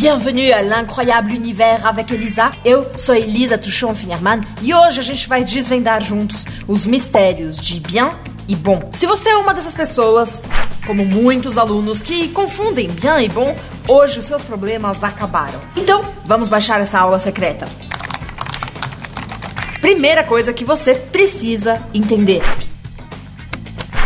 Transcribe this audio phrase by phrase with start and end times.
[0.00, 2.52] Bienvenue à l'incroyable univers avec Elisa.
[2.64, 7.80] Eu sou Elisa Tuchon Finnerman e hoje a gente vai desvendar juntos os mistérios de
[7.80, 8.08] bien
[8.48, 8.88] e bom.
[8.94, 10.42] Se você é uma dessas pessoas,
[10.86, 13.54] como muitos alunos que confundem bien e bom,
[13.86, 15.60] hoje os seus problemas acabaram.
[15.76, 17.68] Então, vamos baixar essa aula secreta.
[19.82, 22.40] Primeira coisa que você precisa entender.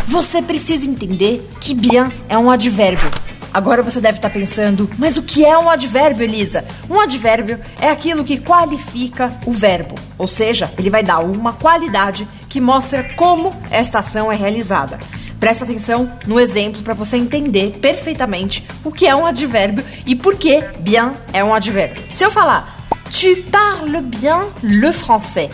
[0.09, 3.24] Você precisa entender que bien é um advérbio.
[3.55, 6.65] Agora você deve estar pensando, mas o que é um advérbio, Elisa?
[6.91, 12.27] Um advérbio é aquilo que qualifica o verbo, ou seja, ele vai dar uma qualidade
[12.49, 14.99] que mostra como esta ação é realizada.
[15.39, 20.35] Presta atenção no exemplo para você entender perfeitamente o que é um advérbio e por
[20.35, 22.03] que bien é um advérbio.
[22.13, 25.51] Se eu falar, tu parles bien le français.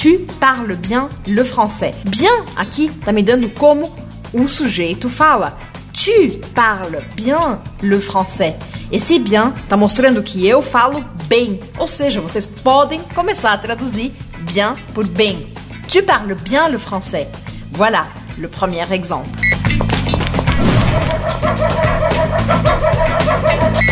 [0.00, 1.94] Tu parles bien le français.
[2.04, 3.92] Bien aqui tá me dando como
[4.32, 5.69] o sujeito fala.
[6.02, 8.56] Tu parles bien le français.
[8.90, 14.10] Esse bien tá mostrando que eu falo bem, ou seja, vocês podem começar a traduzir
[14.50, 15.52] bien por bem.
[15.90, 17.28] Tu parles bien le français.
[17.72, 18.06] Voilà
[18.38, 19.38] le premier exemple.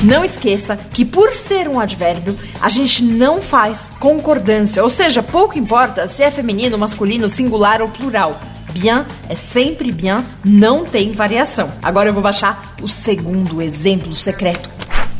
[0.02, 5.58] Não esqueça que por ser um advérbio, a gente não faz concordância, ou seja, pouco
[5.58, 8.40] importa se é feminino, masculino, singular ou plural.
[8.78, 11.72] Bien é sempre bien, não tem variação.
[11.82, 14.70] Agora eu vou baixar o segundo exemplo secreto.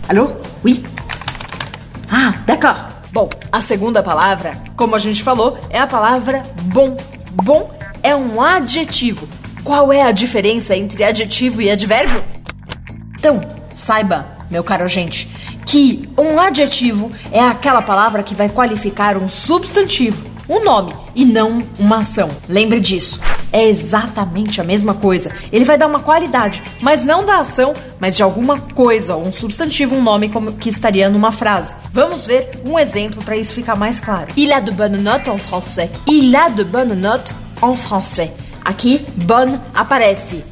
[0.09, 0.37] Alô?
[0.65, 0.85] Oui?
[2.09, 2.95] Ah, d'accord.
[3.13, 6.41] Bom, a segunda palavra, como a gente falou, é a palavra
[6.73, 6.97] bom.
[7.33, 9.29] Bom é um adjetivo.
[9.65, 12.23] Qual é a diferença entre adjetivo e advérbio?
[13.19, 13.41] Então,
[13.73, 15.29] saiba, meu caro gente,
[15.67, 21.63] que um adjetivo é aquela palavra que vai qualificar um substantivo, um nome, e não
[21.79, 22.31] uma ação.
[22.49, 23.21] Lembre disso.
[23.53, 25.31] É exatamente a mesma coisa.
[25.53, 29.97] Ele vai dar uma qualidade, mas não da ação, mas de alguma coisa, um substantivo,
[29.97, 31.75] um nome como que estaria numa frase.
[31.93, 34.29] Vamos ver um exemplo para isso ficar mais claro.
[34.37, 35.91] Il a de bonnes notes en français.
[36.07, 38.31] Il a de bonnes notes en français.
[38.65, 40.45] Aqui, bonne aparece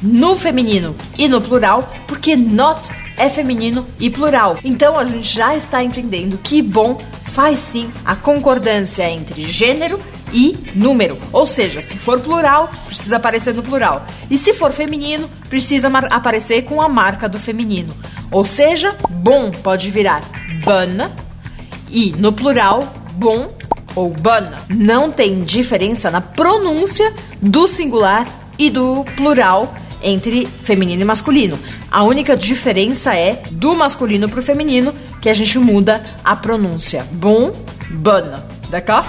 [0.00, 4.58] no feminino e no plural, porque not é feminino e plural.
[4.64, 6.98] Então a gente já está entendendo que bom
[7.34, 9.98] faz sim a concordância entre gênero
[10.32, 11.18] e número.
[11.32, 14.04] Ou seja, se for plural, precisa aparecer no plural.
[14.30, 17.92] E se for feminino, precisa aparecer com a marca do feminino.
[18.30, 20.22] Ou seja, bom pode virar
[20.64, 21.10] bonne
[21.90, 23.48] e no plural, bom
[23.96, 24.56] ou bonne.
[24.68, 27.12] Não tem diferença na pronúncia
[27.42, 29.74] do singular e do plural
[30.04, 31.58] entre feminino e masculino.
[31.90, 34.94] A única diferença é do masculino para o feminino
[35.24, 37.06] que a gente muda a pronúncia.
[37.12, 37.50] Bon,
[37.88, 38.42] bonne.
[38.68, 39.06] D'accord?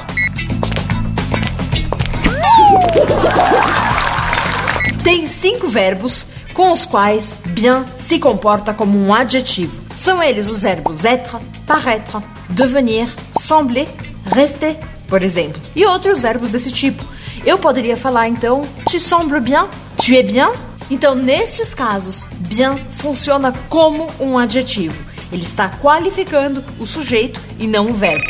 [5.03, 9.84] Tem cinco verbos com os quais bien se comporta como um adjetivo.
[9.94, 11.38] São eles os verbos être,
[11.68, 13.90] paraître, devenir, sembler,
[14.24, 14.78] rester,
[15.09, 17.03] por exemplo, e outros verbos desse tipo.
[17.46, 20.50] Eu poderia falar então tu sembles bien, tu es bien.
[20.90, 24.96] Então, nestes casos, bien funciona como um adjetivo.
[25.31, 28.30] Ele está qualificando o sujeito e não o verbo.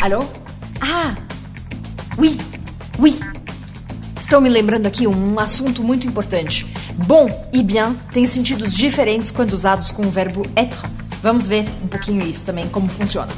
[0.00, 0.24] Alô?
[0.80, 1.14] Ah!
[2.18, 2.38] Oui,
[2.98, 3.18] oui.
[4.18, 6.66] Estou me lembrando aqui um assunto muito importante.
[7.06, 10.82] Bom e bien têm sentidos diferentes quando usados com o verbo être.
[11.22, 13.32] Vamos ver um pouquinho isso também, como funciona.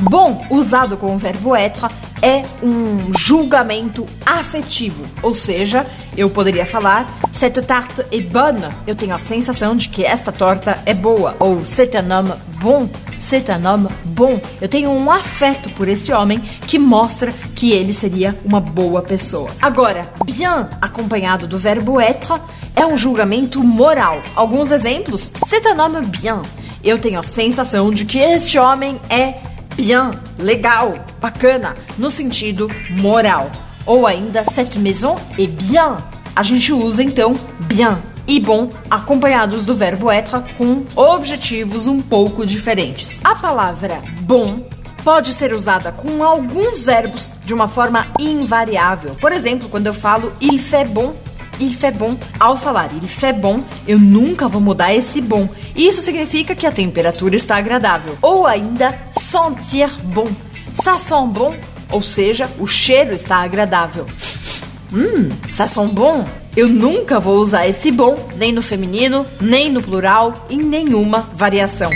[0.00, 1.88] Bom, usado com o verbo être,
[2.24, 5.86] é um julgamento afetivo, ou seja,
[6.16, 8.66] eu poderia falar cette tarte est bonne.
[8.86, 12.88] Eu tenho a sensação de que esta torta é boa, ou c'est un homme bon.
[13.18, 14.40] C'est un homme bon.
[14.58, 19.50] Eu tenho um afeto por esse homem que mostra que ele seria uma boa pessoa.
[19.60, 22.40] Agora, bien acompanhado do verbo être
[22.74, 24.22] é um julgamento moral.
[24.34, 26.40] Alguns exemplos: c'est un homme bien.
[26.82, 33.50] Eu tenho a sensação de que este homem é bien, legal, bacana, no sentido moral.
[33.86, 35.96] Ou ainda, cette maison est bien.
[36.34, 42.46] A gente usa então bien e bom acompanhados do verbo être com objetivos um pouco
[42.46, 43.20] diferentes.
[43.22, 44.56] A palavra bom
[45.04, 49.14] pode ser usada com alguns verbos de uma forma invariável.
[49.16, 51.12] Por exemplo, quando eu falo il fait bon,
[51.60, 52.16] il fait bon.
[52.38, 55.48] Ao falar il fait bon, eu nunca vou mudar esse bom.
[55.74, 58.16] Isso significa que a temperatura está agradável.
[58.22, 60.26] Ou ainda sentir bon.
[60.72, 61.54] Ça sent bon,
[61.90, 64.06] ou seja, o cheiro está agradável.
[64.92, 66.24] Hum, ça sent bon.
[66.56, 71.90] Eu nunca vou usar esse bom, nem no feminino, nem no plural, em nenhuma variação.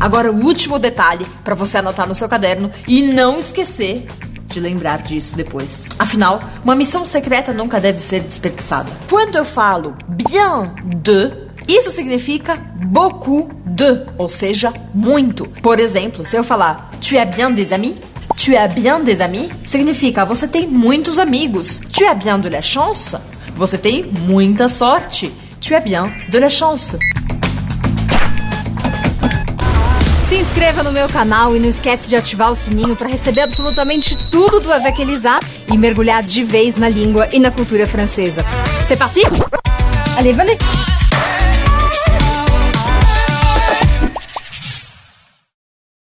[0.00, 4.06] Agora, o último detalhe para você anotar no seu caderno e não esquecer
[4.56, 5.88] de lembrar disso depois.
[5.98, 8.90] Afinal, uma missão secreta nunca deve ser desperdiçada.
[9.08, 10.72] Quando eu falo bien
[11.02, 11.30] de,
[11.68, 15.46] isso significa beaucoup de, ou seja, muito.
[15.62, 17.96] Por exemplo, se eu falar tu as bien des amis,
[18.34, 21.78] tu as bien des amis significa você tem muitos amigos.
[21.92, 23.14] Tu as bien de la chance,
[23.54, 25.30] você tem muita sorte.
[25.60, 26.96] Tu as bien de la chance.
[30.28, 34.18] Se inscreva no meu canal e não esquece de ativar o sininho para receber absolutamente
[34.28, 35.38] tudo do Avec Elisa
[35.72, 38.44] e mergulhar de vez na língua e na cultura francesa.
[38.84, 39.20] C'est parti?
[40.18, 40.95] Allez, venez!